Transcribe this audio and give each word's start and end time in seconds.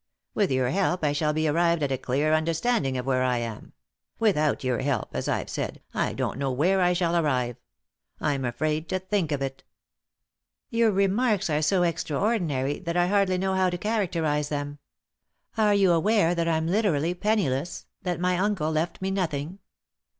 With 0.33 0.49
your 0.51 0.69
help 0.71 1.03
I 1.03 1.11
shall 1.11 1.27
have 1.27 1.35
arrived 1.35 1.83
3i 1.83 1.89
9 1.89 1.89
iii^d 1.89 1.89
by 1.89 1.89
Google 1.89 1.89
THE 1.91 1.91
INTERRUPTED 1.93 1.93
KISS 1.93 1.93
at 1.93 1.99
a 1.99 2.05
clear 2.07 2.33
understanding 2.33 2.97
of 2.97 3.05
where 3.05 3.21
I 3.21 3.37
am; 3.37 3.73
without 4.17 4.63
your 4.63 4.79
help, 4.79 5.09
as 5.15 5.27
I've 5.27 5.49
said, 5.51 5.81
I 5.93 6.13
don't 6.13 6.39
know 6.39 6.51
where 6.51 6.81
I 6.81 6.93
shall 6.93 7.15
arrive— 7.15 7.57
I'm 8.19 8.43
afraid 8.43 8.89
to 8.89 8.97
think 8.97 9.31
of 9.31 9.43
it."" 9.43 9.63
Your 10.71 10.89
remarks 10.89 11.51
are 11.51 11.61
so 11.61 11.83
extraordinary 11.83 12.79
that 12.79 12.97
I 12.97 13.05
hardly 13.05 13.37
know 13.37 13.53
how 13.53 13.69
to 13.69 13.77
characterise 13.77 14.49
them. 14.49 14.79
Are 15.55 15.75
you 15.75 15.91
aware 15.91 16.33
that 16.33 16.47
I'm 16.47 16.65
literally 16.65 17.13
penniless— 17.13 17.85
that 18.01 18.19
my 18.19 18.39
uncle 18.39 18.71
left 18.71 19.03
me 19.03 19.11
nothing 19.11 19.59